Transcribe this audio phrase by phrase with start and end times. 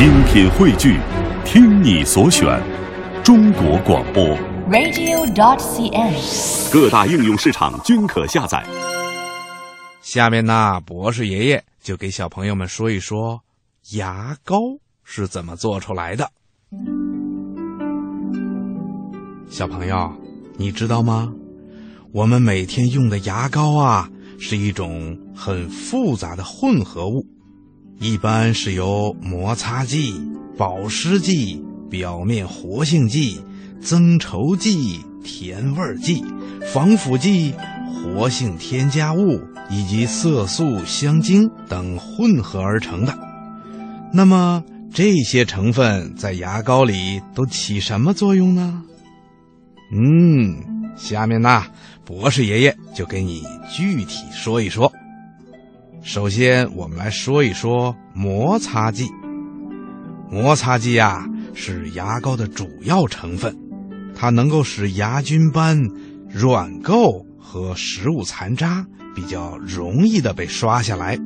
[0.00, 0.98] 精品汇聚，
[1.44, 2.58] 听你所选，
[3.22, 4.24] 中国广播。
[4.70, 6.72] radio.dot.cn，。
[6.72, 8.64] 各大应用市场均可下载。
[10.00, 13.42] 下面呢，博士爷爷就给小朋友们说一说
[13.90, 14.56] 牙膏
[15.04, 16.30] 是怎么做出来的。
[19.50, 20.10] 小朋友，
[20.56, 21.30] 你知道吗？
[22.14, 24.08] 我们每天用的牙膏啊，
[24.38, 27.26] 是一种很复杂的混合物，
[28.02, 30.18] 一般是由摩擦剂、
[30.56, 33.38] 保湿剂、表面活性剂、
[33.82, 36.24] 增稠剂、甜味剂、
[36.72, 37.52] 防腐剂、
[37.92, 43.14] 活性添加物以及色素、香精等混合而成的。
[44.14, 48.82] 那么这些成分在牙膏里都起什么作用呢？
[49.92, 50.56] 嗯，
[50.96, 51.66] 下面呢，
[52.06, 54.90] 博士爷爷就给你具体说一说。
[56.02, 59.10] 首先，我们来说一说摩擦剂。
[60.30, 63.54] 摩擦剂啊，是牙膏的主要成分，
[64.14, 65.78] 它能够使牙菌斑、
[66.30, 71.18] 软垢和食物残渣比较容易的被刷下来。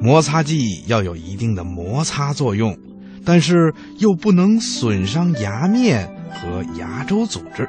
[0.00, 2.78] 摩擦剂要有一定的摩擦作用，
[3.24, 7.68] 但是又不能损伤牙面和牙周组织。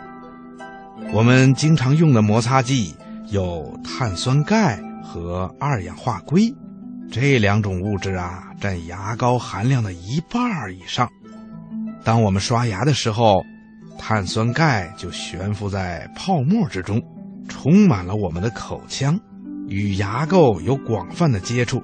[1.12, 2.94] 我们经常用的摩擦剂
[3.32, 6.52] 有碳酸钙和二氧化硅，
[7.12, 10.42] 这两种物质啊，占牙膏含量的一半
[10.74, 11.08] 以上。
[12.04, 13.36] 当我们刷牙的时候，
[13.98, 17.02] 碳酸钙就悬浮在泡沫之中，
[17.48, 19.18] 充满了我们的口腔，
[19.68, 21.82] 与牙垢有广泛的接触。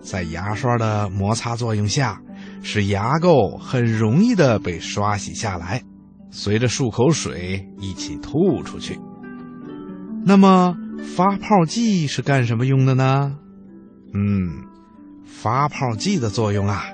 [0.00, 2.20] 在牙刷的摩擦作用下，
[2.62, 5.82] 使牙垢很容易的被刷洗下来，
[6.30, 8.98] 随着漱口水一起吐出去。
[10.24, 13.36] 那么发泡剂是干什么用的呢？
[14.12, 14.64] 嗯，
[15.24, 16.84] 发泡剂的作用啊，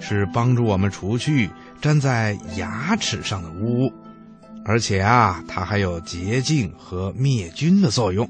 [0.00, 3.92] 是帮助我们除去粘在牙齿上的污物，
[4.64, 8.28] 而且啊，它还有洁净和灭菌的作用。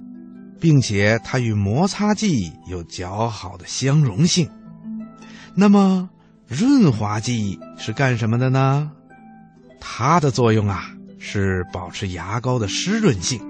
[0.61, 4.47] 并且它与摩擦剂有较好的相容性。
[5.55, 6.11] 那么，
[6.47, 8.91] 润滑剂是干什么的呢？
[9.81, 13.41] 它的作用啊是保持牙膏的湿润性，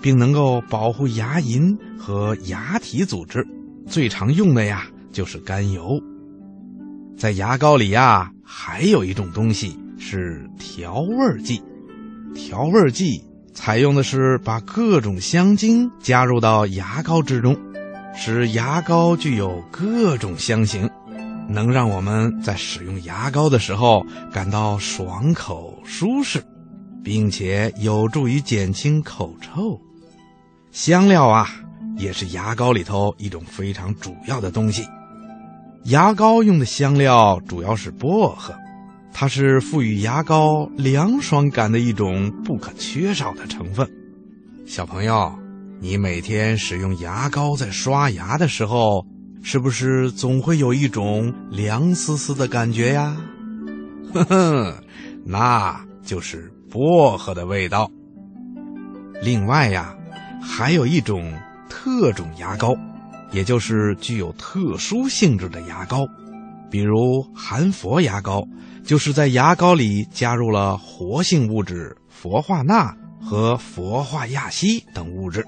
[0.00, 3.46] 并能够保护牙龈和牙体组织。
[3.86, 6.00] 最常用的呀就是甘油。
[7.16, 11.62] 在牙膏里呀，还有一种东西是调味剂。
[12.34, 13.22] 调味剂。
[13.54, 17.56] 采用的是把各种香精加入到牙膏之中，
[18.14, 20.88] 使牙膏具有各种香型，
[21.48, 26.40] 能让我们在使用牙膏的时候感到爽口舒适，
[27.02, 29.76] 并且有助于减轻口臭。
[30.70, 31.48] 香料啊，
[31.96, 34.86] 也是牙膏里头一种非常主要的东西。
[35.84, 38.54] 牙膏用的香料主要是薄荷。
[39.10, 43.88] 它是赋予牙膏凉爽感的一种不可缺少的成分。
[44.64, 45.36] 小朋友，
[45.80, 49.04] 你每天使用牙膏在刷牙的时候，
[49.42, 53.16] 是不是总会有一种凉丝丝的感觉呀？
[54.14, 54.74] 呵呵，
[55.24, 57.90] 那就是薄荷的味道。
[59.20, 59.96] 另外呀，
[60.40, 61.32] 还有一种
[61.68, 62.76] 特种牙膏，
[63.32, 66.06] 也就是具有特殊性质的牙膏，
[66.70, 68.42] 比如含氟牙膏。
[68.84, 75.44] 就是在牙膏里加入了活性物质氟化钠和氟化亚锡等物质，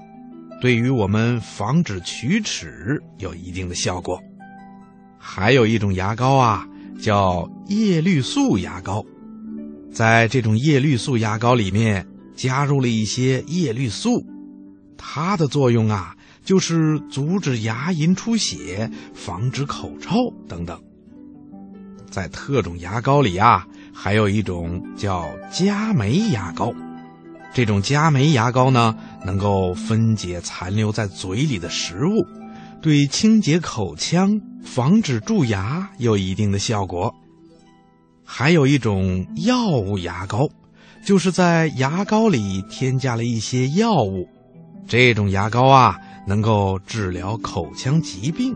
[0.61, 4.21] 对于我们防止龋齿有一定的效果。
[5.17, 6.67] 还有一种牙膏啊，
[7.01, 9.03] 叫叶绿素牙膏，
[9.91, 14.23] 在这种叶绿素牙膏里面加入了一些叶绿素，
[15.03, 20.13] 它的作用啊，就是阻止牙龈出血、防止口臭
[20.47, 20.79] 等等。
[22.11, 26.71] 在特种牙膏里啊，还有一种叫佳酶牙膏。
[27.53, 28.95] 这种佳酶牙膏呢，
[29.25, 32.25] 能够分解残留在嘴里的食物，
[32.81, 37.13] 对清洁口腔、防止蛀牙有一定的效果。
[38.23, 40.47] 还有一种药物牙膏，
[41.05, 44.29] 就是在牙膏里添加了一些药物。
[44.87, 45.97] 这种牙膏啊，
[46.27, 48.55] 能够治疗口腔疾病。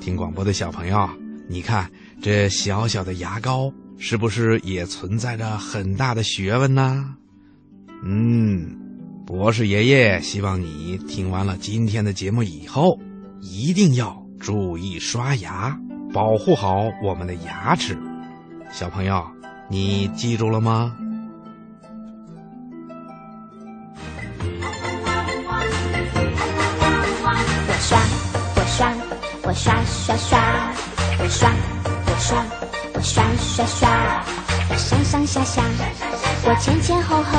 [0.00, 1.08] 听广播的小朋友，
[1.48, 1.90] 你看。
[2.20, 7.14] 这小小的牙膏是不是也存在着很大的学问呢？
[8.02, 8.76] 嗯，
[9.24, 12.98] 博士爷爷希望你听完了今天的节目以后，
[13.40, 15.78] 一定要注意刷牙，
[16.12, 17.96] 保护好我们的牙齿。
[18.72, 19.24] 小朋友，
[19.70, 20.96] 你记住了吗？
[29.48, 30.38] 我刷，刷刷，
[31.18, 31.48] 我刷，
[32.04, 32.36] 我刷。
[32.92, 33.88] 我刷刷刷，
[34.68, 35.62] 我上上下下，
[36.44, 37.38] 我前前后后，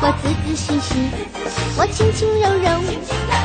[0.00, 1.08] 我仔仔细细，
[1.76, 2.68] 我轻轻柔柔，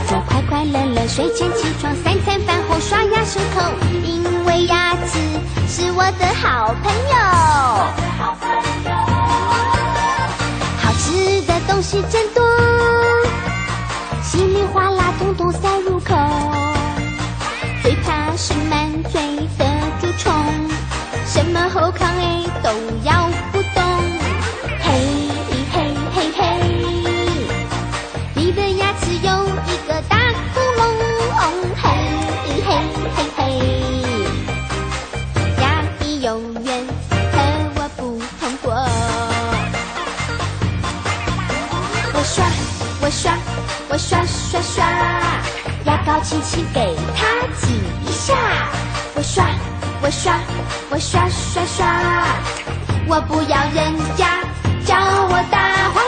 [0.10, 3.62] 我快快乐乐，睡前起床，三餐饭后刷牙漱口，
[4.04, 5.20] 因为牙齿
[5.70, 7.16] 是我的好朋友。
[10.82, 12.44] 好吃的东西真多，
[14.24, 15.70] 稀里哗啦统统塞
[22.66, 22.72] 都
[23.04, 23.84] 咬不动。
[24.82, 24.88] 嘿
[25.72, 26.42] 嘿嘿嘿，
[28.34, 29.30] 你的牙齿有
[29.68, 30.18] 一个大
[30.52, 30.82] 窟窿。
[31.80, 31.86] 嘿
[32.66, 32.68] 嘿
[33.16, 33.40] 嘿嘿，
[35.62, 35.64] 牙
[36.02, 36.68] 医永远
[37.32, 37.36] 和
[37.76, 38.74] 我不同过。
[42.16, 42.44] 我刷，
[43.00, 43.38] 我刷，
[43.90, 44.84] 我刷刷刷，
[45.86, 48.34] 牙膏轻轻给它挤一下。
[49.14, 49.46] 我刷，
[50.02, 50.38] 我刷，
[50.90, 51.86] 我刷刷刷，
[53.08, 54.40] 我不要人家
[54.86, 56.04] 叫我大黄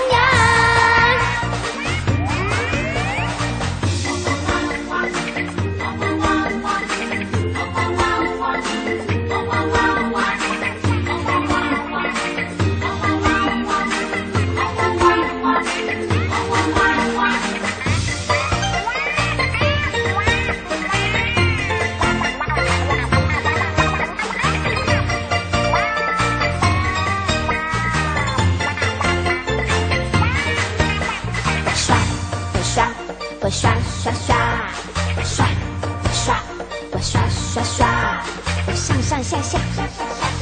[39.27, 39.59] 下下，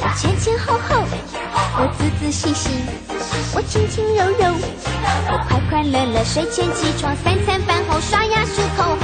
[0.00, 1.02] 我前前后后，
[1.76, 2.70] 我仔仔细细，
[3.52, 4.54] 我轻轻柔柔，
[5.26, 8.96] 我快快乐乐，睡前起床，三餐饭后刷牙漱口，